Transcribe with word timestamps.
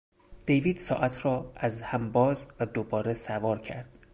دیوید 0.45 0.77
ساعت 0.77 1.25
را 1.25 1.53
از 1.55 1.81
هم 1.81 2.11
باز 2.11 2.47
و 2.59 2.65
دوباره 2.65 3.13
سوار 3.13 3.59
کرد. 3.59 4.07